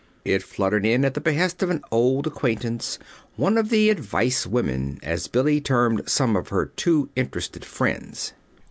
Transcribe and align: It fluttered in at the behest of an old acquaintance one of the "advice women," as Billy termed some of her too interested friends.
It 0.25 0.41
fluttered 0.41 0.83
in 0.83 1.05
at 1.05 1.13
the 1.13 1.21
behest 1.21 1.61
of 1.61 1.69
an 1.69 1.83
old 1.91 2.25
acquaintance 2.25 2.97
one 3.35 3.55
of 3.55 3.69
the 3.69 3.91
"advice 3.91 4.47
women," 4.47 4.97
as 5.03 5.27
Billy 5.27 5.61
termed 5.61 6.09
some 6.09 6.35
of 6.35 6.47
her 6.49 6.65
too 6.65 7.09
interested 7.15 7.63
friends. 7.63 8.33